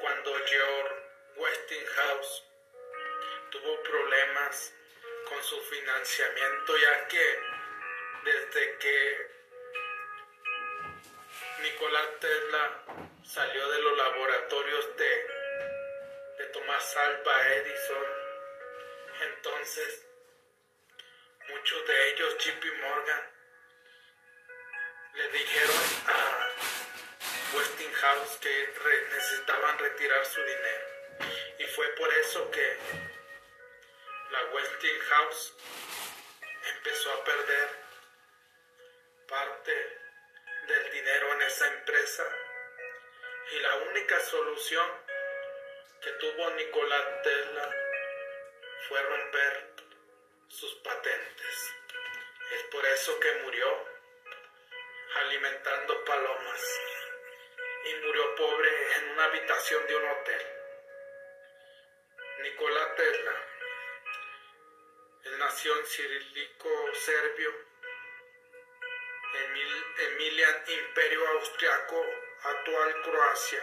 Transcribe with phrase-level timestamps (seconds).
[0.00, 0.94] cuando George
[1.36, 2.44] Westinghouse
[3.50, 4.74] tuvo problemas
[5.28, 7.38] con su financiamiento ya que
[8.24, 9.30] desde que
[11.62, 12.84] Nikola Tesla
[13.24, 15.26] salió de los laboratorios de,
[16.38, 18.06] de Tomás Alba Edison,
[19.22, 20.06] entonces
[21.48, 23.30] muchos de ellos, JP Morgan,
[25.14, 26.33] le dijeron a
[27.54, 28.68] Westinghouse que
[29.12, 30.86] necesitaban retirar su dinero.
[31.58, 32.78] Y fue por eso que
[34.30, 35.54] la Westinghouse
[36.74, 37.68] empezó a perder
[39.28, 39.98] parte
[40.66, 42.24] del dinero en esa empresa.
[43.52, 44.90] Y la única solución
[46.02, 47.70] que tuvo Nikola Tesla
[48.88, 49.74] fue romper
[50.48, 51.74] sus patentes.
[52.50, 53.88] Es por eso que murió
[55.14, 56.93] alimentando palomas
[57.84, 60.46] y murió pobre en una habitación de un hotel.
[62.40, 63.46] Nikola Tesla,
[65.24, 67.50] él nació en Cirílico Serbio,
[69.98, 72.04] Emilian Imperio Austriaco,
[72.42, 73.62] actual Croacia.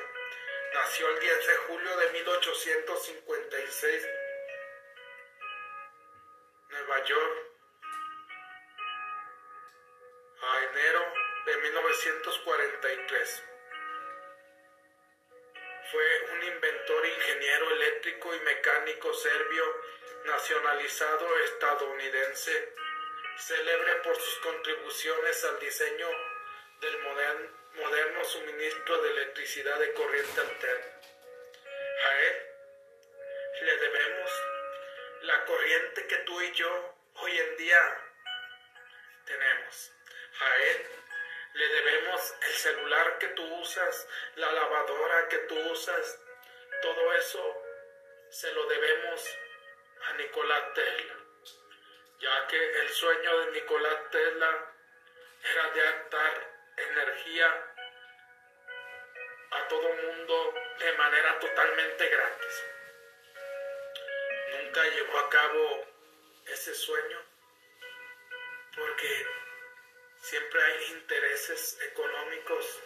[0.74, 4.10] Nació el 10 de julio de 1856,
[6.70, 7.48] Nueva York,
[10.42, 11.14] a enero
[11.46, 13.51] de 1943.
[15.92, 19.66] Fue un inventor, ingeniero eléctrico y mecánico serbio
[20.24, 22.74] nacionalizado estadounidense,
[23.38, 26.08] célebre por sus contribuciones al diseño
[26.80, 31.02] del moderno suministro de electricidad de corriente alterna.
[32.06, 32.36] A él
[33.64, 34.32] le debemos
[35.24, 38.12] la corriente que tú y yo hoy en día
[39.26, 39.92] tenemos.
[40.40, 41.01] A él
[41.54, 46.20] le debemos el celular que tú usas, la lavadora que tú usas,
[46.82, 47.64] todo eso
[48.30, 49.38] se lo debemos
[50.08, 51.16] a Nicolás Tesla,
[52.20, 54.74] ya que el sueño de Nicolás Tesla
[55.44, 57.74] era de dar energía
[59.52, 62.64] a todo mundo de manera totalmente gratis.
[64.52, 65.88] Nunca llevó a cabo
[66.46, 67.20] ese sueño
[68.76, 69.41] porque
[70.22, 72.80] Siempre hay intereses económicos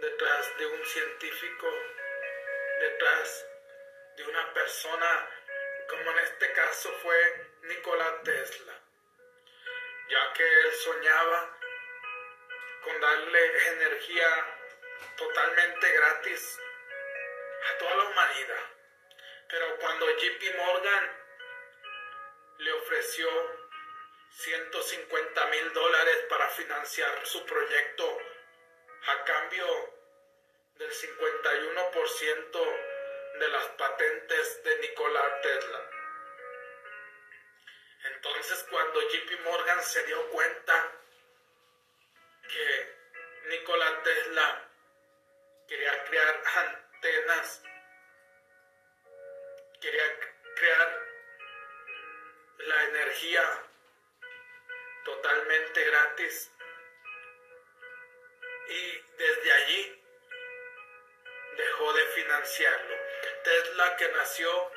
[0.00, 1.70] detrás de un científico,
[2.80, 3.46] detrás
[4.16, 5.30] de una persona,
[5.90, 8.72] como en este caso fue Nikola Tesla,
[10.08, 11.58] ya que él soñaba
[12.82, 14.58] con darle energía
[15.18, 16.60] totalmente gratis
[17.70, 18.64] a toda la humanidad.
[19.50, 21.24] Pero cuando JP Morgan
[22.56, 23.63] le ofreció
[24.36, 28.18] 150 mil dólares para financiar su proyecto
[29.06, 29.66] a cambio
[30.76, 35.90] del 51% de las patentes de Nikola Tesla.
[38.04, 40.92] Entonces cuando JP Morgan se dio cuenta
[42.48, 42.96] que
[43.50, 44.68] Nikola Tesla
[45.68, 47.62] quería crear antenas,
[49.80, 50.18] quería
[50.56, 51.06] crear
[52.58, 53.62] la energía
[55.04, 56.50] totalmente gratis.
[58.68, 60.02] Y desde allí
[61.56, 62.96] dejó de financiarlo.
[63.44, 64.72] Tesla que nació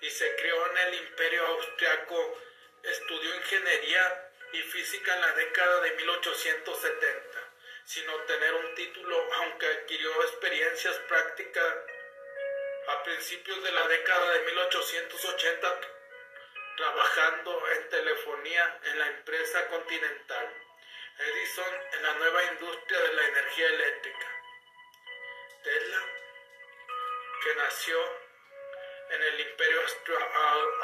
[0.00, 2.38] y se crió en el imperio austriaco,
[2.82, 7.52] estudió ingeniería y física en la década de 1870,
[7.84, 11.74] sin obtener un título, aunque adquirió experiencias prácticas
[12.88, 15.97] a principios de la década de 1880
[16.78, 20.54] trabajando en telefonía en la empresa Continental,
[21.18, 24.26] Edison en la nueva industria de la energía eléctrica.
[25.64, 26.02] Tesla,
[27.42, 27.98] que nació
[29.10, 29.80] en el imperio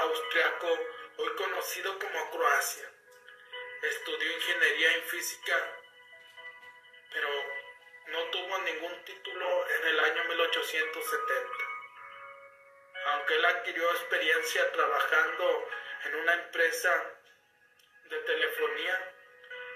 [0.01, 0.79] austriaco,
[1.19, 2.91] hoy conocido como Croacia.
[3.83, 5.79] Estudió ingeniería en física,
[7.13, 7.29] pero
[8.07, 11.51] no tuvo ningún título en el año 1870.
[13.07, 15.69] Aunque él adquirió experiencia trabajando
[16.05, 16.93] en una empresa
[18.05, 19.13] de telefonía,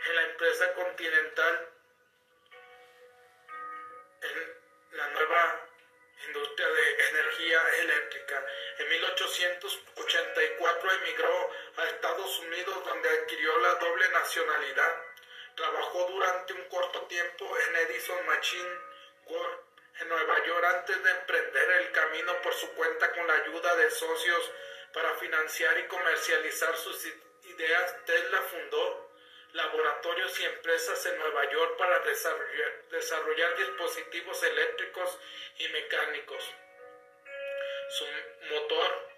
[0.06, 1.68] en la empresa continental,
[4.20, 4.56] en
[4.92, 5.66] la nueva
[6.26, 8.46] industria de energía eléctrica.
[8.78, 15.02] En 1884 emigró a Estados Unidos donde adquirió la doble nacionalidad.
[15.54, 18.80] Trabajó durante un corto tiempo en Edison Machine
[19.26, 19.60] World
[20.00, 23.90] en Nueva York antes de emprender el camino por su cuenta con la ayuda de
[23.90, 24.50] socios
[24.92, 27.06] para financiar y comercializar sus
[27.44, 29.08] ideas, Tesla fundó
[29.52, 35.18] laboratorios y empresas en Nueva York para desarrollar, dispositivos eléctricos
[35.58, 36.54] y mecánicos.
[37.90, 38.06] Su
[38.50, 39.08] motor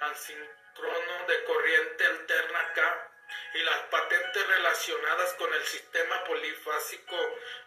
[0.00, 3.10] asíncrono de corriente alterna K
[3.54, 7.16] y las patentes relacionadas con el sistema polifásico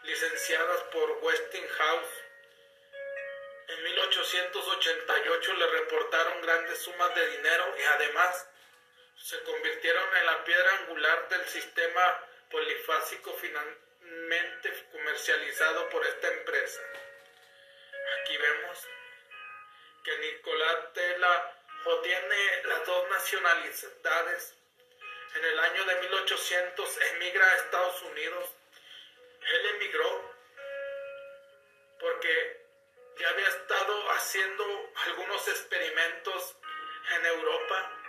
[0.04, 2.23] licenciadas por Westinghouse.
[3.68, 8.48] En 1888 le reportaron grandes sumas de dinero y además
[9.18, 16.82] se convirtieron en la piedra angular del sistema polifásico finalmente comercializado por esta empresa.
[18.20, 18.88] Aquí vemos
[20.04, 21.60] que Nicolás Tesla
[22.02, 24.56] tiene las dos nacionalidades.
[25.36, 28.50] En el año de 1800 emigra a Estados Unidos.
[29.42, 30.34] Él emigró
[32.00, 32.63] porque
[33.18, 36.58] ya había estado haciendo algunos experimentos
[37.16, 38.00] en Europa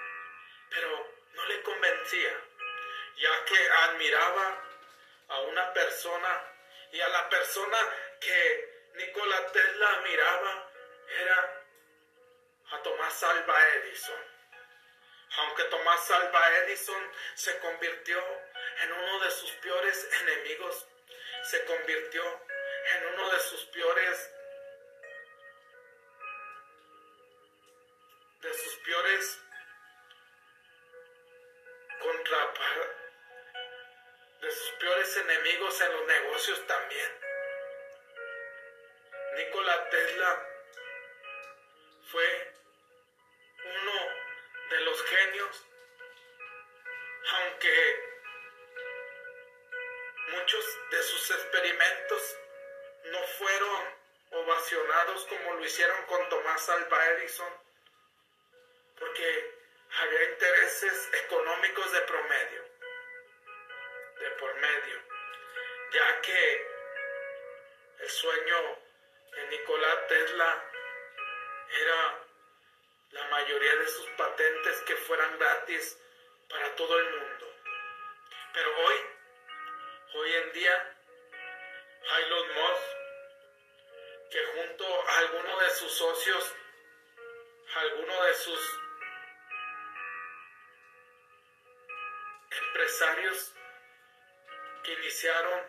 [0.74, 2.40] pero no le convencía,
[3.16, 4.62] ya que admiraba
[5.28, 6.52] a una persona
[6.92, 7.78] y a la persona
[8.20, 10.70] que Nikola Tesla admiraba
[11.20, 11.64] era
[12.70, 14.34] a Tomás Alba Edison.
[15.36, 18.18] Aunque Tomás Alba Edison se convirtió
[18.82, 20.86] en uno de sus peores enemigos,
[21.44, 22.22] se convirtió
[22.96, 24.30] en uno de sus peores
[28.44, 29.40] de sus peores
[31.98, 32.52] contra
[34.42, 37.10] de sus peores enemigos en los negocios también.
[39.36, 40.48] Nikola Tesla
[42.10, 42.52] fue
[43.64, 44.08] uno
[44.68, 45.66] de los genios,
[47.32, 48.14] aunque
[50.32, 52.36] muchos de sus experimentos
[53.04, 57.63] no fueron ovacionados como lo hicieron con Tomás Alva Edison,
[58.98, 59.54] porque
[60.00, 62.64] había intereses económicos de promedio,
[64.20, 65.02] de por medio,
[65.92, 66.66] ya que
[68.00, 68.78] el sueño
[69.32, 70.70] de Nikola Tesla
[71.80, 72.24] era
[73.10, 75.98] la mayoría de sus patentes que fueran gratis
[76.48, 77.54] para todo el mundo.
[78.52, 78.96] Pero hoy,
[80.14, 80.96] hoy en día,
[82.18, 82.82] Elon Musk,
[84.30, 86.54] que junto a alguno de sus socios,
[87.76, 88.83] alguno de sus
[92.74, 93.52] empresarios
[94.82, 95.60] que iniciaron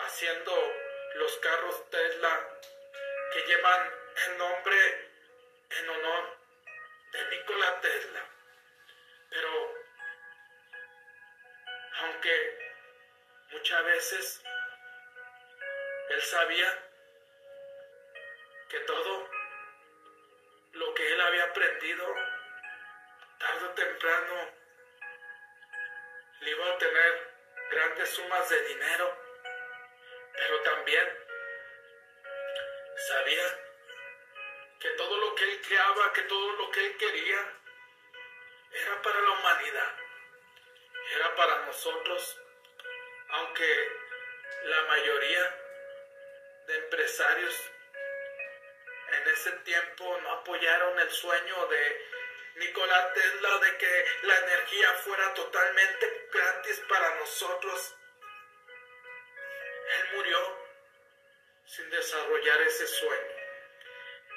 [0.00, 0.52] haciendo
[1.14, 2.48] los carros Tesla
[3.32, 3.90] que llevan
[4.26, 5.10] el nombre
[5.70, 6.38] en honor
[7.12, 8.20] de Nikola Tesla.
[9.30, 9.74] Pero
[12.00, 12.58] aunque
[13.52, 14.42] muchas veces
[16.10, 16.90] él sabía
[18.68, 19.30] que todo
[20.72, 22.14] lo que él había aprendido
[23.38, 24.55] tarde o temprano
[26.40, 27.34] le iba a obtener
[27.70, 29.16] grandes sumas de dinero,
[30.32, 31.26] pero también
[33.08, 33.42] sabía
[34.80, 37.60] que todo lo que él creaba, que todo lo que él quería,
[38.72, 39.96] era para la humanidad,
[41.14, 42.40] era para nosotros,
[43.28, 43.92] aunque
[44.64, 45.62] la mayoría
[46.66, 47.70] de empresarios
[49.12, 52.06] en ese tiempo no apoyaron el sueño de
[52.56, 57.94] Nicolás Tesla de que la energía fuera totalmente gratis para nosotros.
[59.94, 60.66] Él murió
[61.66, 63.36] sin desarrollar ese sueño.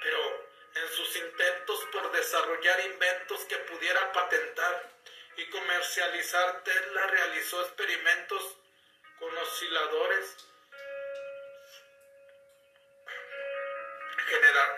[0.03, 4.89] Pero en sus intentos por desarrollar inventos que pudiera patentar
[5.37, 8.57] y comercializar, Tesla realizó experimentos
[9.19, 10.35] con osciladores,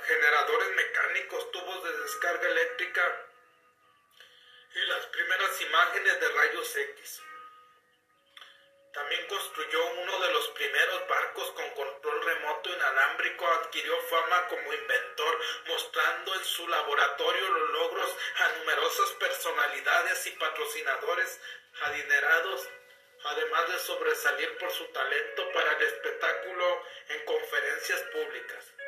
[0.08, 3.31] generadores mecánicos, tubos de descarga eléctrica,
[4.74, 7.22] y las primeras imágenes de rayos X.
[8.94, 15.40] También construyó uno de los primeros barcos con control remoto inalámbrico, adquirió fama como inventor,
[15.68, 21.40] mostrando en su laboratorio los logros a numerosas personalidades y patrocinadores
[21.84, 22.68] adinerados,
[23.24, 28.81] además de sobresalir por su talento para el espectáculo en conferencias públicas.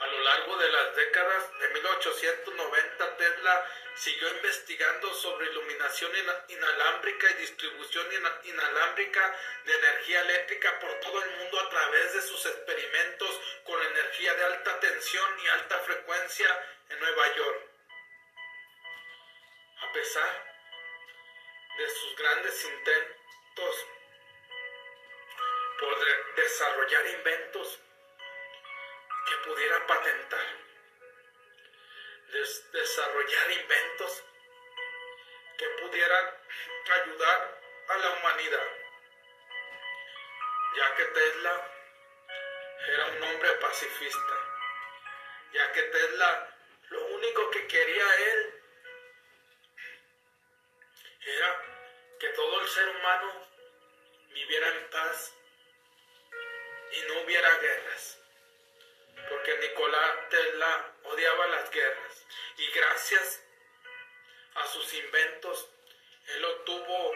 [0.00, 6.10] A lo largo de las décadas de 1890, Tesla siguió investigando sobre iluminación
[6.48, 8.06] inalámbrica y distribución
[8.44, 14.34] inalámbrica de energía eléctrica por todo el mundo a través de sus experimentos con energía
[14.34, 17.62] de alta tensión y alta frecuencia en Nueva York.
[19.80, 20.54] A pesar
[21.78, 23.86] de sus grandes intentos
[25.78, 27.78] por desarrollar inventos
[29.26, 30.46] que pudiera patentar,
[32.72, 34.24] desarrollar inventos
[35.56, 36.34] que pudieran
[37.02, 38.66] ayudar a la humanidad,
[40.76, 41.70] ya que Tesla
[42.88, 44.36] era un hombre pacifista,
[45.52, 46.56] ya que Tesla
[46.90, 48.62] lo único que quería él
[51.20, 51.62] era
[52.18, 53.48] que todo el ser humano
[54.30, 55.34] viviera en paz
[56.92, 58.23] y no hubiera guerras.
[59.28, 62.26] Porque Nicolás Tesla odiaba las guerras
[62.58, 63.42] y gracias
[64.54, 65.70] a sus inventos
[66.26, 67.12] él obtuvo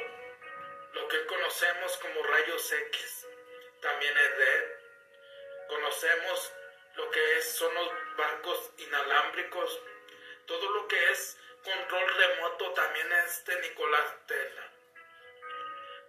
[0.92, 3.26] lo que conocemos como rayos X.
[3.80, 4.78] También es de.
[5.68, 6.52] Conocemos
[6.96, 9.80] lo que es, son los barcos inalámbricos.
[10.46, 14.72] Todo lo que es control remoto también es de Nicolás Tesla.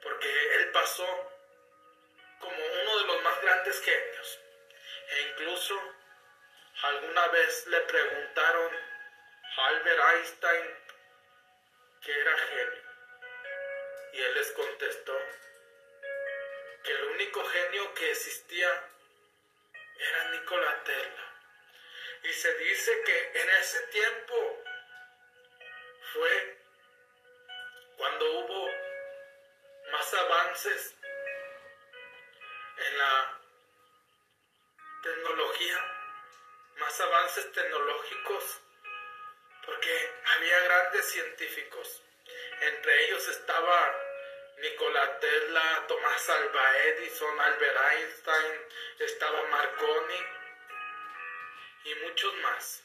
[0.01, 1.31] Porque él pasó
[2.39, 4.39] como uno de los más grandes genios.
[5.11, 5.75] E incluso
[6.83, 8.71] alguna vez le preguntaron
[9.57, 10.65] a Albert Einstein
[12.01, 12.83] que era genio.
[14.13, 15.17] Y él les contestó
[16.83, 18.89] que el único genio que existía
[19.97, 21.33] era Nikola Tesla.
[22.23, 24.63] Y se dice que en ese tiempo
[26.13, 26.57] fue
[27.97, 28.71] cuando hubo
[29.91, 30.95] más avances
[32.77, 33.38] en la
[35.01, 35.95] tecnología,
[36.79, 38.61] más avances tecnológicos,
[39.65, 42.03] porque había grandes científicos.
[42.61, 43.95] Entre ellos estaba
[44.57, 48.61] Nikola Tesla, Tomás Alva Edison, Albert Einstein,
[48.99, 50.25] estaba Marconi
[51.85, 52.83] y muchos más.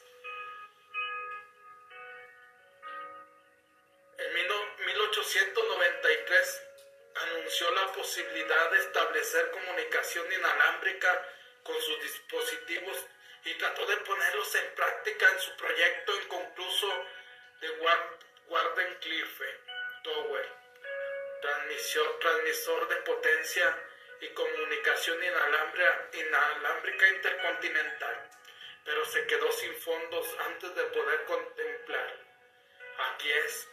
[4.17, 6.61] En 1893
[7.15, 11.34] anunció la posibilidad de establecer comunicación inalámbrica
[11.65, 13.05] con sus dispositivos
[13.43, 17.05] y trató de ponerlos en práctica en su proyecto inconcluso
[17.59, 17.69] de
[18.47, 19.59] Wardenclyffe
[20.03, 20.49] Tower,
[22.21, 23.77] transmisor de potencia
[24.21, 25.17] y comunicación
[26.13, 28.29] inalámbrica intercontinental,
[28.83, 32.19] pero se quedó sin fondos antes de poder contemplar.
[32.97, 33.67] Aquí es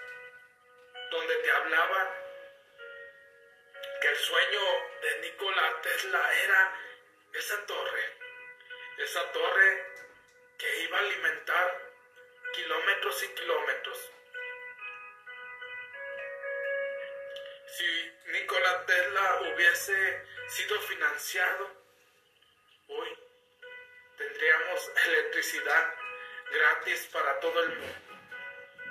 [1.11, 2.17] donde te hablaba
[4.01, 4.61] que el sueño
[5.03, 6.92] de Nikola Tesla era
[7.35, 8.05] esa torre,
[8.99, 9.87] esa torre
[10.59, 11.93] que iba a alimentar
[12.53, 14.11] kilómetros y kilómetros.
[17.67, 21.71] Si Nikola Tesla hubiese sido financiado,
[22.89, 23.19] hoy
[24.19, 25.95] tendríamos electricidad
[26.51, 27.97] gratis para todo el mundo.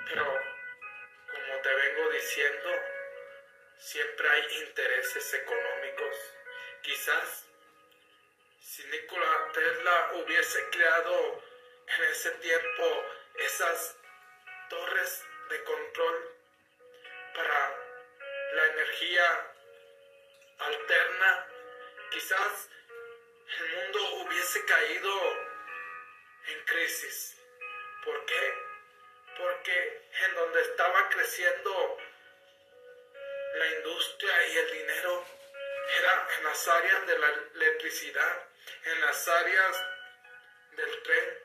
[0.08, 2.70] Pero como te vengo diciendo,
[3.78, 6.16] siempre hay intereses económicos.
[6.82, 7.51] Quizás
[8.72, 11.42] si Nikola Tesla hubiese creado
[11.88, 13.98] en ese tiempo esas
[14.70, 16.36] torres de control
[17.34, 17.76] para
[18.54, 19.54] la energía
[20.58, 21.48] alterna,
[22.12, 22.70] quizás
[23.58, 25.12] el mundo hubiese caído
[26.46, 27.36] en crisis.
[28.06, 28.72] ¿Por qué?
[29.38, 31.98] porque en donde estaba creciendo
[33.54, 35.24] la industria y el dinero
[35.98, 38.51] era en las áreas de la electricidad,
[38.84, 39.86] en las áreas
[40.76, 41.38] del tren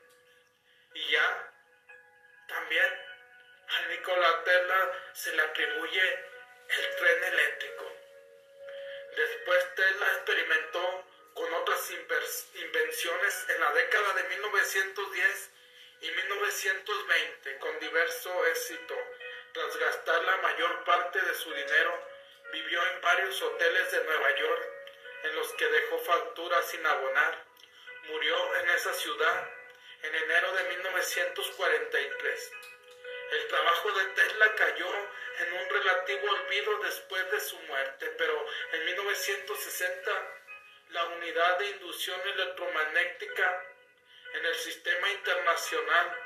[0.94, 1.52] y ya
[2.48, 3.08] también
[3.68, 6.24] a Nikola Tesla se le atribuye
[6.68, 7.92] el tren eléctrico.
[9.16, 11.90] Después Tesla experimentó con otras
[12.54, 15.50] invenciones en la década de 1910
[16.00, 18.94] y 1920, con diverso éxito,
[19.52, 22.08] tras gastar la mayor parte de su dinero,
[22.52, 24.77] vivió en varios hoteles de Nueva York,
[25.38, 27.44] los que dejó facturas sin abonar.
[28.08, 29.50] Murió en esa ciudad
[30.02, 32.52] en enero de 1943.
[33.30, 34.86] El trabajo de Tesla cayó
[35.38, 40.34] en un relativo olvido después de su muerte, pero en 1960
[40.90, 43.64] la unidad de inducción electromagnética
[44.34, 46.18] en el sistema internacional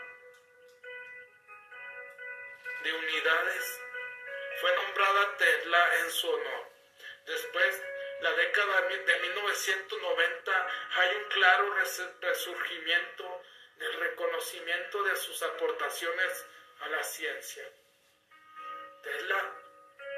[2.85, 3.81] de unidades
[4.61, 6.73] fue nombrada Tesla en su honor.
[7.27, 7.83] Después,
[8.23, 11.75] la década de 1990, hay un claro
[12.21, 13.43] resurgimiento
[13.77, 16.47] del reconocimiento de sus aportaciones
[16.81, 17.69] a la ciencia.
[19.03, 19.53] Tesla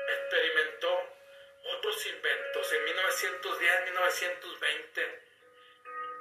[0.09, 1.15] experimentó
[1.77, 5.21] otros inventos en 1910-1920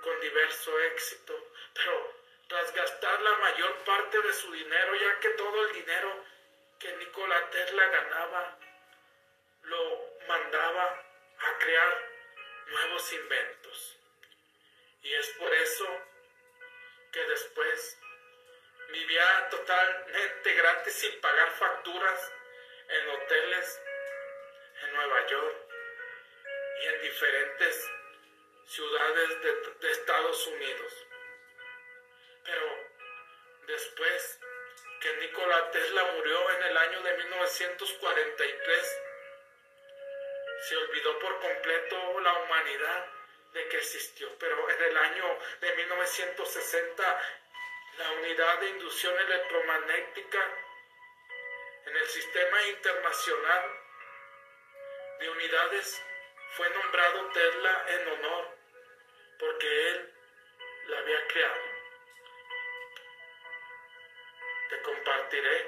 [0.03, 2.13] con diverso éxito, pero
[2.47, 6.23] tras gastar la mayor parte de su dinero, ya que todo el dinero
[6.79, 8.57] que Nikola Tesla ganaba
[9.63, 11.02] lo mandaba
[11.39, 12.09] a crear
[12.67, 13.97] nuevos inventos.
[15.01, 15.87] Y es por eso
[17.11, 17.99] que después
[18.89, 22.31] vivía totalmente gratis sin pagar facturas
[22.89, 23.81] en hoteles
[24.83, 25.57] en Nueva York
[26.81, 27.91] y en diferentes
[28.65, 31.07] ciudades de, Estados Unidos.
[32.43, 32.89] Pero
[33.67, 34.39] después
[34.99, 39.01] que Nikola Tesla murió en el año de 1943,
[40.67, 43.05] se olvidó por completo la humanidad
[43.53, 44.29] de que existió.
[44.39, 47.22] Pero en el año de 1960,
[47.98, 50.39] la unidad de inducción electromagnética
[51.86, 53.79] en el sistema internacional
[55.20, 56.01] de unidades
[56.51, 58.58] fue nombrado Tesla en honor
[59.39, 60.13] porque él
[60.88, 61.62] la había creado.
[64.70, 65.67] Te compartiré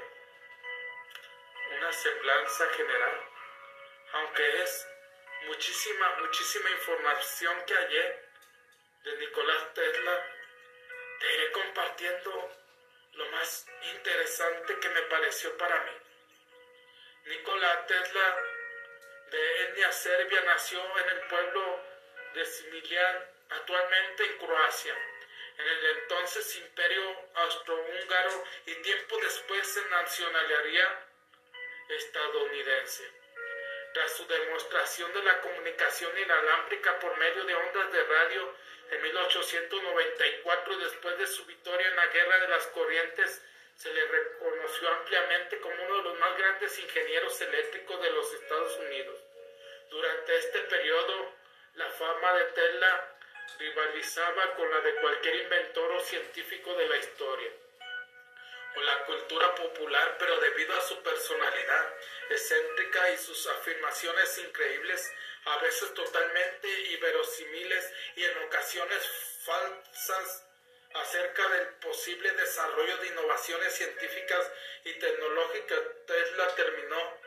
[1.77, 3.29] una semblanza general,
[4.13, 4.87] aunque es
[5.45, 8.25] muchísima, muchísima información que hallé
[9.03, 10.25] de Nicolás Tesla,
[11.19, 12.51] te iré compartiendo
[13.13, 15.91] lo más interesante que me pareció para mí.
[17.25, 18.43] Nicolás Tesla
[19.31, 21.83] de etnia serbia nació en el pueblo
[22.33, 24.95] de Smiljan, actualmente en Croacia,
[25.57, 31.07] en el entonces imperio austrohúngaro y tiempo después se nacionalizaría
[31.89, 33.24] estadounidense.
[33.95, 38.53] Tras su demostración de la comunicación inalámbrica por medio de ondas de radio
[38.91, 43.41] en 1894, después de su victoria en la Guerra de las Corrientes,
[43.77, 48.77] se le reconoció ampliamente como uno de los más grandes ingenieros eléctricos de los Estados
[48.79, 49.17] Unidos.
[49.89, 51.31] Durante este periodo,
[51.75, 53.17] la fama de Tesla
[53.59, 57.49] rivalizaba con la de cualquier inventor o científico de la historia
[58.75, 61.93] o la cultura popular, pero debido a su personalidad
[62.29, 65.11] excéntrica y sus afirmaciones increíbles,
[65.45, 69.07] a veces totalmente inverosímiles y en ocasiones
[69.45, 70.45] falsas
[70.95, 74.51] acerca del posible desarrollo de innovaciones científicas
[74.85, 77.19] y tecnológicas, Tesla terminó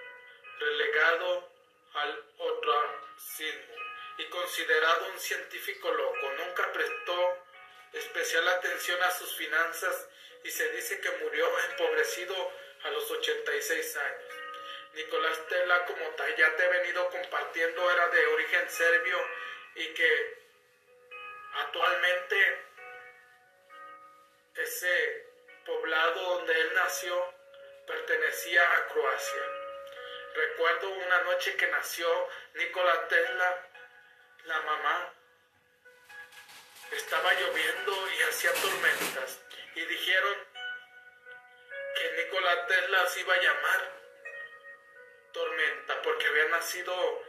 [0.59, 1.53] relegado
[1.95, 3.75] al ostracismo
[4.19, 6.33] y considerado un científico loco.
[6.39, 7.45] Nunca prestó
[7.93, 10.09] especial atención a sus finanzas
[10.45, 12.53] y se dice que murió empobrecido
[12.85, 14.35] a los 86 años.
[14.95, 19.19] Nicolás Tesla, como ya te he venido compartiendo, era de origen serbio
[19.75, 20.39] y que
[21.55, 22.65] actualmente
[24.57, 25.27] ese
[25.65, 27.35] poblado donde él nació
[27.87, 29.43] pertenecía a Croacia.
[30.35, 33.69] Recuerdo una noche que nació Nikola Tesla,
[34.45, 35.15] la mamá.
[36.91, 39.41] Estaba lloviendo y hacía tormentas.
[39.79, 40.37] Y dijeron
[41.95, 43.93] que Nikola Tesla se iba a llamar
[45.33, 47.25] tormenta porque había nacido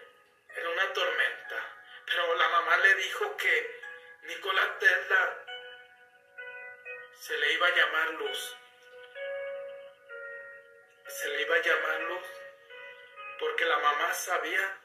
[0.56, 1.76] en una tormenta.
[2.08, 3.82] Pero la mamá le dijo que
[4.24, 5.46] Nikola Tesla
[7.20, 8.58] se le iba a llamar luz.
[11.08, 12.26] Se le iba a llamar luz
[13.38, 14.82] porque la mamá sabía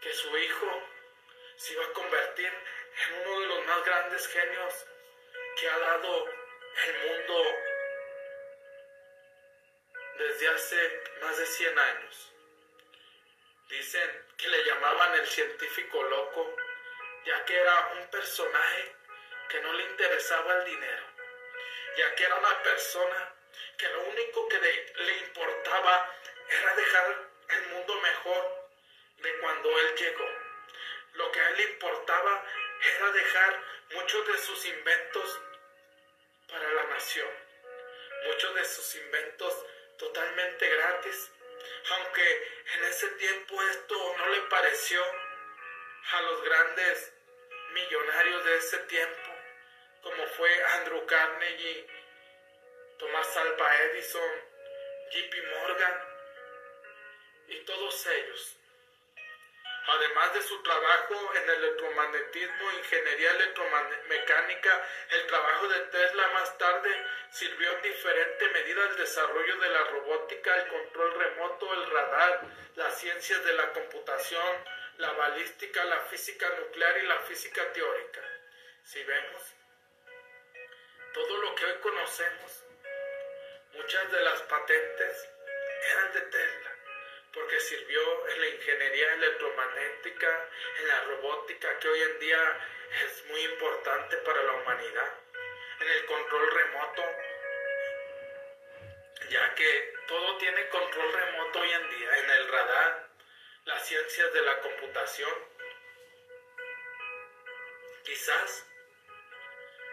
[0.00, 0.82] que su hijo
[1.58, 2.52] se iba a convertir
[3.06, 4.86] en uno de los más grandes genios
[5.58, 6.28] que ha dado
[6.86, 7.44] el mundo
[10.18, 12.32] desde hace más de 100 años.
[13.68, 16.56] Dicen que le llamaban el científico loco,
[17.24, 18.94] ya que era un personaje
[19.48, 21.04] que no le interesaba el dinero,
[21.96, 23.34] ya que era una persona
[23.76, 26.14] que lo único que le importaba
[26.48, 28.70] era dejar el mundo mejor
[29.16, 30.28] de cuando él llegó.
[31.14, 32.44] Lo que a él le importaba
[32.80, 35.40] era dejar muchos de sus inventos
[36.48, 37.28] para la nación,
[38.26, 39.66] muchos de sus inventos
[39.98, 41.30] totalmente gratis,
[41.90, 45.02] aunque en ese tiempo esto no le pareció
[46.12, 47.12] a los grandes
[47.72, 49.30] millonarios de ese tiempo,
[50.02, 51.86] como fue Andrew Carnegie,
[52.98, 54.30] Thomas Alva Edison,
[55.12, 56.02] JP Morgan
[57.48, 58.56] y todos ellos.
[59.88, 66.90] Además de su trabajo en electromagnetismo, ingeniería electromecánica, el trabajo de Tesla más tarde
[67.30, 72.42] sirvió en diferente medida al desarrollo de la robótica, el control remoto, el radar,
[72.76, 74.64] las ciencias de la computación,
[74.98, 78.20] la balística, la física nuclear y la física teórica.
[78.84, 79.42] Si vemos,
[81.14, 82.64] todo lo que hoy conocemos,
[83.72, 85.28] muchas de las patentes
[85.92, 86.67] eran de Tesla,
[87.32, 92.68] porque sirvió en la ingeniería electromagnética, en la robótica, que hoy en día
[93.04, 95.12] es muy importante para la humanidad,
[95.80, 97.02] en el control remoto,
[99.30, 103.08] ya que todo tiene control remoto hoy en día, en el radar,
[103.64, 105.32] las ciencias de la computación.
[108.04, 108.66] Quizás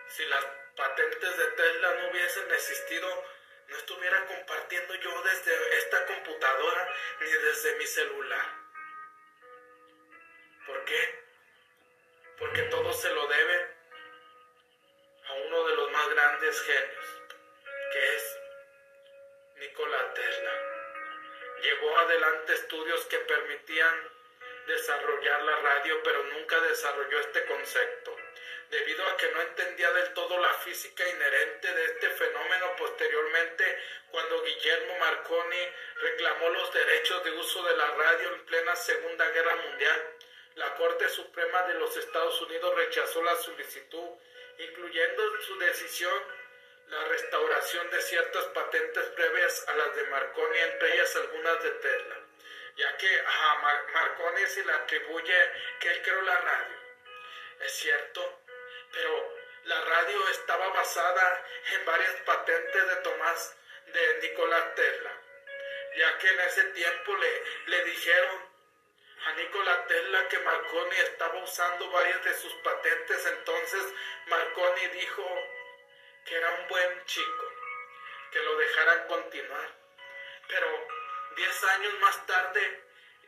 [0.08, 0.45] si las
[0.76, 3.26] patentes de Tesla no hubiesen existido,
[3.67, 8.45] no estuviera compartiendo yo desde esta computadora ni desde mi celular.
[10.65, 11.23] ¿Por qué?
[12.38, 13.75] Porque todo se lo debe
[15.28, 17.21] a uno de los más grandes genios,
[17.91, 18.39] que es
[19.58, 20.51] Nikola Tesla.
[21.62, 24.10] Llevó adelante estudios que permitían
[24.67, 28.15] desarrollar la radio, pero nunca desarrolló este concepto.
[28.69, 33.80] Debido a que no entendía del todo la física inherente de este fenómeno, posteriormente,
[34.12, 35.69] cuando Guillermo Marconi
[36.01, 40.13] reclamó los derechos de uso de la radio en plena Segunda Guerra Mundial,
[40.56, 44.10] la Corte Suprema de los Estados Unidos rechazó la solicitud,
[44.58, 46.23] incluyendo en su decisión
[46.88, 52.25] la restauración de ciertas patentes previas a las de Marconi, entre ellas algunas de Tesla
[52.78, 53.56] ya que a
[53.93, 56.78] Marconi se le atribuye que él creó la radio.
[57.62, 58.41] Es cierto,
[58.95, 65.12] pero la radio estaba basada en varias patentes de Tomás de Nikola Tesla,
[65.97, 68.55] ya que en ese tiempo le, le dijeron
[69.25, 73.84] a Nikola Tesla que Marconi estaba usando varias de sus patentes, entonces
[74.25, 75.23] Marconi dijo
[76.25, 77.53] que era un buen chico,
[78.31, 79.69] que lo dejaran continuar.
[80.47, 80.88] Pero
[81.36, 82.84] Diez años más tarde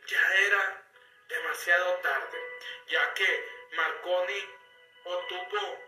[0.06, 0.82] ya era
[1.28, 2.38] demasiado tarde,
[2.86, 4.57] ya que Marconi
[5.04, 5.78] obtuvo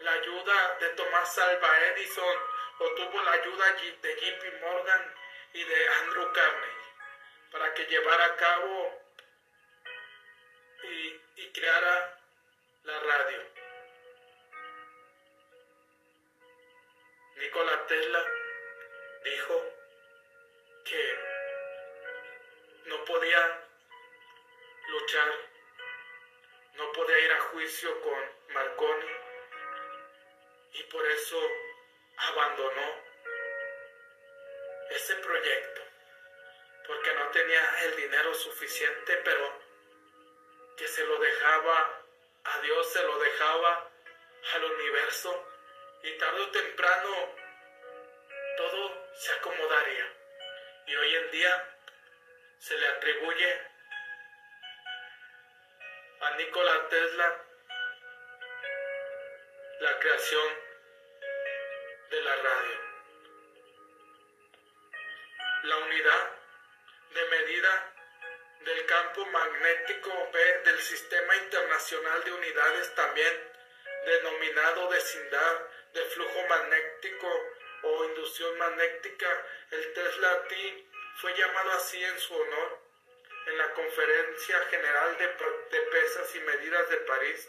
[0.00, 2.36] la ayuda de Tomás Alva Edison,
[2.78, 3.72] obtuvo la ayuda
[4.02, 5.14] de JP Morgan
[5.52, 6.80] y de Andrew Carnegie
[7.50, 9.02] para que llevara a cabo
[10.84, 12.18] y, y creara
[12.84, 13.42] la radio.
[17.36, 18.24] Nikola Tesla
[19.24, 19.64] dijo
[20.84, 21.18] que
[22.86, 23.64] no podía
[24.88, 25.28] luchar,
[26.74, 29.10] no podía ir a juicio con Marconi
[30.72, 31.40] y por eso
[32.16, 33.10] abandonó
[34.90, 35.82] ese proyecto,
[36.86, 39.60] porque no tenía el dinero suficiente, pero
[40.76, 42.02] que se lo dejaba
[42.44, 43.90] a Dios, se lo dejaba
[44.54, 45.46] al universo
[46.02, 47.34] y tarde o temprano
[48.56, 50.12] todo se acomodaría.
[50.86, 51.78] Y hoy en día
[52.58, 53.69] se le atribuye
[56.40, 57.44] Nikola Tesla
[59.80, 60.48] la creación
[62.10, 62.78] de la radio.
[65.64, 66.30] La unidad
[67.12, 67.92] de medida
[68.60, 73.52] del campo magnético B del Sistema Internacional de Unidades, también
[74.06, 77.28] denominado vecindad de flujo magnético
[77.82, 82.89] o inducción magnética, el Tesla T fue llamado así en su honor
[83.46, 87.48] en la Conferencia General de, Pesas y Medidas de París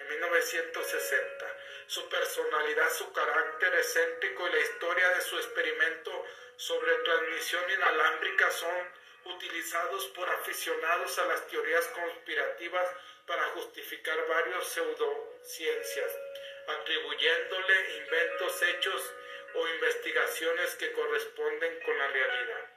[0.00, 1.56] en 1960.
[1.86, 6.24] Su personalidad, su carácter excéntrico y la historia de su experimento
[6.56, 8.92] sobre transmisión inalámbrica son
[9.24, 12.88] utilizados por aficionados a las teorías conspirativas
[13.26, 16.18] para justificar varios pseudociencias,
[16.66, 19.14] atribuyéndole inventos hechos
[19.54, 22.70] o investigaciones que corresponden con la realidad.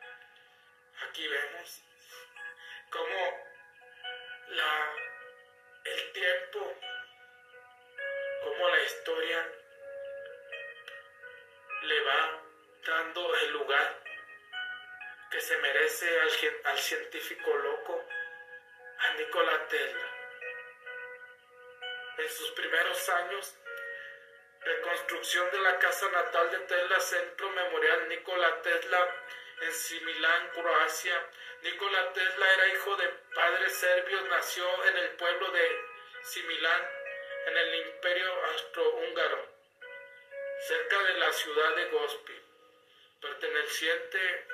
[1.08, 1.91] Aquí vemos
[2.92, 3.48] cómo
[4.50, 4.94] la,
[5.86, 6.78] el tiempo,
[8.44, 9.50] cómo la historia
[11.84, 12.44] le va
[12.86, 14.04] dando el lugar
[15.32, 16.32] que se merece al,
[16.66, 18.06] al científico loco,
[18.98, 20.08] a Nikola Tesla.
[22.18, 23.56] En sus primeros años,
[24.60, 29.26] reconstrucción de la casa natal de Tesla, Centro Memorial Nikola Tesla,
[29.62, 31.30] en Similán, Croacia.
[31.62, 35.82] Nikola Tesla era hijo de padres serbios, nació en el pueblo de
[36.24, 36.90] Similán,
[37.48, 39.48] en el imperio austrohúngaro,
[40.68, 42.42] cerca de la ciudad de Gospi,
[43.22, 44.48] perteneciente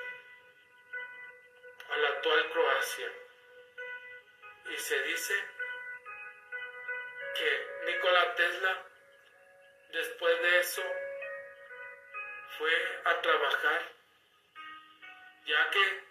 [1.90, 3.12] a la actual Croacia.
[4.70, 5.34] Y se dice
[7.34, 8.86] que Nikola Tesla,
[9.90, 10.82] después de eso,
[12.58, 13.97] fue a trabajar
[15.48, 16.08] ya que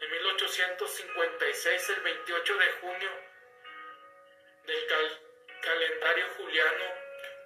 [0.00, 3.10] en 1856, el 28 de junio
[4.64, 4.86] del
[5.62, 6.84] calendario juliano,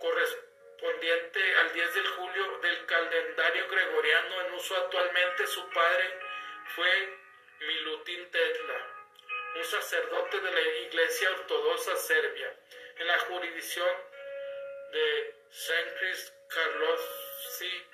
[0.00, 6.18] correspondiente al 10 de julio del calendario gregoriano en uso actualmente, su padre
[6.74, 7.18] fue
[7.60, 8.86] Milutin Tetla,
[9.54, 12.58] un sacerdote de la Iglesia Ortodoxa Serbia,
[12.96, 13.96] en la jurisdicción
[14.90, 15.84] de San
[16.48, 17.00] Carlos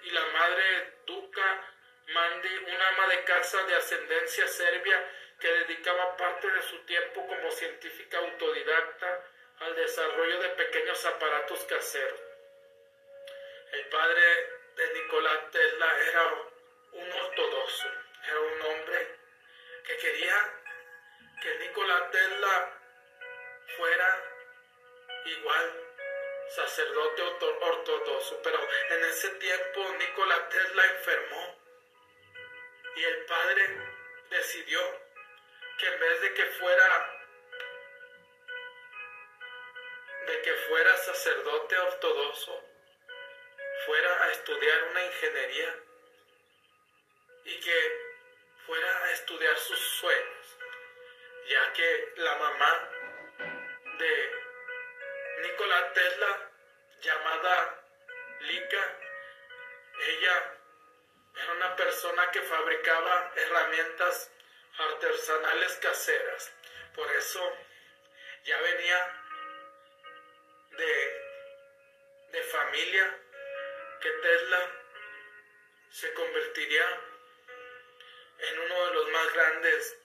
[0.03, 1.78] y la madre Duca
[2.09, 7.51] Mandy, una ama de casa de ascendencia serbia que dedicaba parte de su tiempo como
[7.51, 9.25] científica autodidacta
[9.61, 12.19] al desarrollo de pequeños aparatos caseros.
[13.73, 14.23] El padre
[14.77, 16.25] de Nikola Tesla era
[16.93, 17.89] un ortodoxo,
[18.25, 19.17] era un hombre
[19.85, 20.55] que quería
[21.43, 22.81] que Nikola Tesla
[23.77, 24.25] fuera
[25.27, 25.85] igual
[26.49, 31.68] sacerdote ortodoxo, pero en ese tiempo Nikola Tesla enfermó
[32.97, 33.69] y el padre
[34.31, 34.81] decidió
[35.79, 37.15] que en vez de que fuera
[40.27, 42.65] de que fuera sacerdote ortodoxo,
[43.87, 45.77] fuera a estudiar una ingeniería
[47.45, 48.09] y que
[48.67, 50.59] fuera a estudiar sus sueños,
[51.49, 52.91] ya que la mamá
[53.99, 54.33] de
[55.43, 56.51] Nikola Tesla,
[57.01, 57.85] llamada
[58.41, 58.99] Lika,
[60.09, 60.58] ella
[61.43, 64.31] era una persona que fabricaba herramientas
[64.79, 66.53] artesanales caseras.
[66.95, 67.57] Por eso
[68.45, 69.23] ya venía
[70.71, 71.23] de,
[72.33, 73.19] de familia
[74.01, 74.71] que Tesla
[75.91, 77.01] se convertiría
[78.39, 79.99] en uno de los más grandes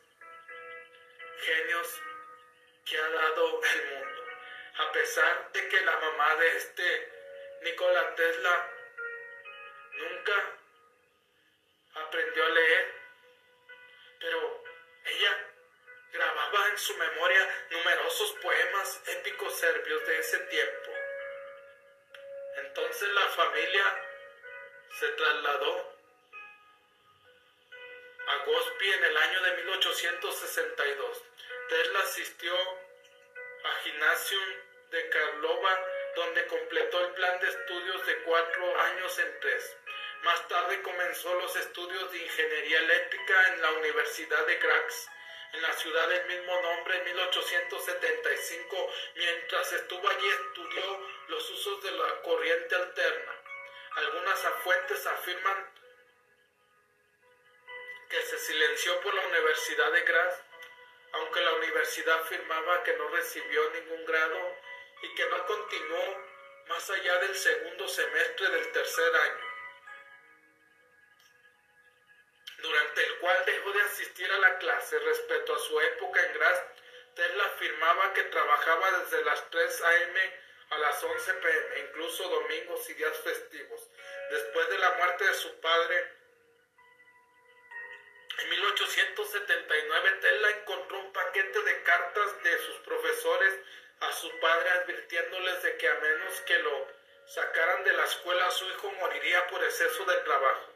[1.39, 2.01] genios
[2.85, 4.23] que ha dado el mundo.
[4.77, 7.11] A pesar de que la mamá de este
[7.61, 8.69] Nikola Tesla
[9.91, 10.52] nunca
[16.83, 20.91] su memoria numerosos poemas épicos serbios de ese tiempo.
[22.57, 24.05] Entonces la familia
[24.99, 25.95] se trasladó
[28.27, 31.23] a Gospi en el año de 1862.
[31.69, 32.53] Tesla asistió
[33.63, 34.49] a Gymnasium
[34.91, 39.77] de Karlova, donde completó el plan de estudios de cuatro años en tres.
[40.23, 45.09] Más tarde comenzó los estudios de ingeniería eléctrica en la Universidad de Graz,
[45.53, 48.91] en la ciudad del mismo nombre en 1875.
[49.15, 53.39] Mientras estuvo allí estudió los usos de la corriente alterna.
[53.95, 55.71] Algunas fuentes afirman
[58.09, 60.41] que se silenció por la Universidad de Graz,
[61.13, 64.55] aunque la universidad afirmaba que no recibió ningún grado
[65.03, 66.33] y que no continuó
[66.67, 69.42] más allá del segundo semestre del tercer año.
[72.63, 76.63] Durante el cual dejó de asistir a la clase respecto a su época en Graz.
[77.13, 80.39] Tesla afirmaba que trabajaba desde las 3 a.m.
[80.69, 83.89] a las 11 p.m., incluso domingos y días festivos.
[84.31, 86.11] Después de la muerte de su padre,
[88.39, 93.59] en 1879 Tesla encontró un paquete de cartas de sus profesores
[93.99, 96.87] a su padre advirtiéndoles de que a menos que lo
[97.27, 100.73] sacaran de la escuela su hijo moriría por exceso de trabajo.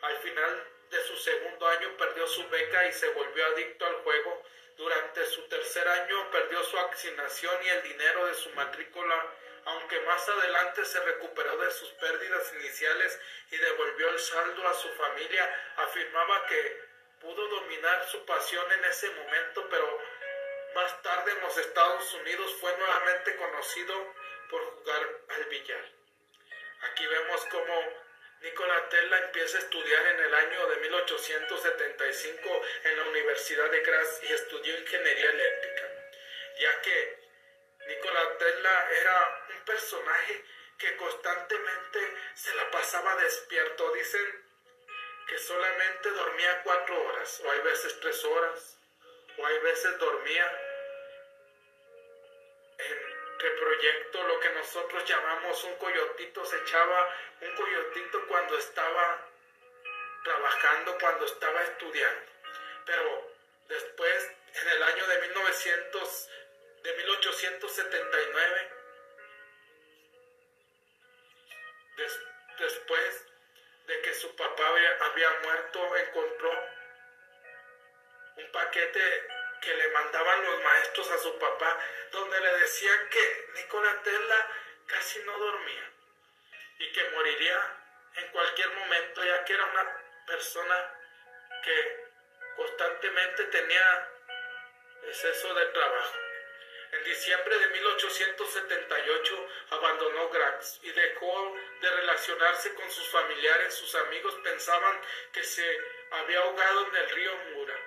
[0.00, 4.42] Al final su segundo año perdió su beca y se volvió adicto al juego.
[4.76, 9.26] Durante su tercer año perdió su asignación y el dinero de su matrícula,
[9.66, 14.88] aunque más adelante se recuperó de sus pérdidas iniciales y devolvió el saldo a su
[14.94, 16.84] familia, afirmaba que
[17.20, 20.00] pudo dominar su pasión en ese momento, pero
[20.74, 24.14] más tarde en los Estados Unidos fue nuevamente conocido
[24.50, 25.84] por jugar al billar.
[26.82, 28.04] Aquí vemos cómo
[28.40, 34.20] Nikola Tesla empieza a estudiar en el año de 1875 en la Universidad de Graz
[34.22, 35.90] y estudió ingeniería eléctrica,
[36.60, 37.18] ya que
[37.86, 40.44] Nikola Tesla era un personaje
[40.78, 42.00] que constantemente
[42.34, 43.92] se la pasaba despierto.
[43.92, 44.44] Dicen
[45.26, 48.78] que solamente dormía cuatro horas, o hay veces tres horas,
[49.38, 50.63] o hay veces dormía
[53.38, 59.28] proyecto, lo que nosotros llamamos un coyotito, se echaba un coyotito cuando estaba
[60.24, 62.32] trabajando, cuando estaba estudiando.
[62.86, 63.30] Pero
[63.68, 66.28] después, en el año de 1900,
[66.82, 68.70] de 1879,
[72.58, 73.26] después
[73.86, 74.68] de que su papá
[75.00, 76.50] había muerto, encontró
[78.36, 79.28] un paquete
[79.60, 81.78] que le mandaban los maestros a su papá,
[82.64, 84.50] decían que Nikola Tesla
[84.86, 85.92] casi no dormía
[86.78, 87.60] y que moriría
[88.16, 90.94] en cualquier momento, ya que era una persona
[91.62, 92.06] que
[92.56, 94.08] constantemente tenía
[95.08, 96.18] exceso de trabajo.
[96.92, 103.74] En diciembre de 1878 abandonó Graz y dejó de relacionarse con sus familiares.
[103.74, 105.00] Sus amigos pensaban
[105.32, 105.66] que se
[106.12, 107.78] había ahogado en el río Mura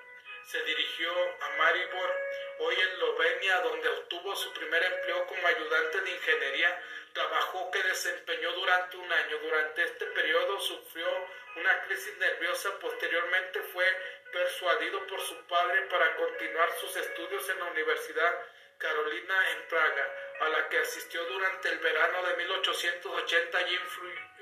[0.48, 1.12] se dirigió
[1.42, 2.16] a Maribor,
[2.60, 8.52] hoy en Eslovenia, donde obtuvo su primer empleo como ayudante de ingeniería, trabajo que desempeñó
[8.54, 9.38] durante un año.
[9.40, 11.08] Durante este periodo sufrió
[11.56, 13.86] una crisis nerviosa, posteriormente fue
[14.32, 18.36] persuadido por su padre para continuar sus estudios en la Universidad
[18.78, 23.80] Carolina en Praga, a la que asistió durante el verano de 1880 y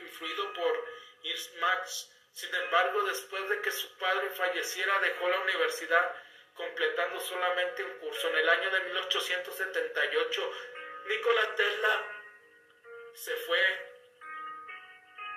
[0.04, 0.86] influido por
[1.60, 2.12] Max.
[2.34, 6.16] Sin embargo, después de que su padre falleciera, dejó la universidad
[6.56, 8.30] completando solamente un curso.
[8.30, 10.52] En el año de 1878,
[11.06, 12.04] Nikola Tesla
[13.14, 13.60] se fue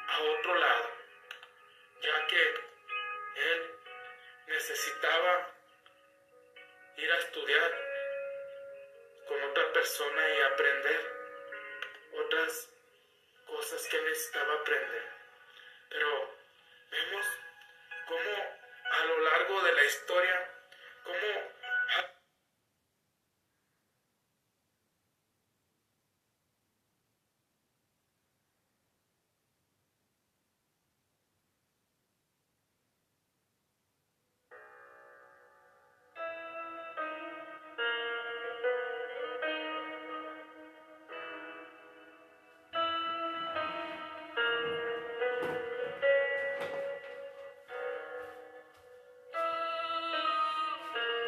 [0.08, 0.90] a otro lado,
[2.00, 2.54] ya que
[3.36, 3.74] él
[4.46, 5.54] necesitaba
[6.96, 7.88] ir a estudiar
[9.26, 11.18] con otra persona y aprender
[12.12, 12.68] otras
[13.46, 15.08] cosas que necesitaba aprender.
[15.90, 16.34] Pero
[16.90, 17.26] vemos
[18.06, 18.58] cómo
[18.90, 20.57] a lo largo de la historia
[21.08, 21.57] cómo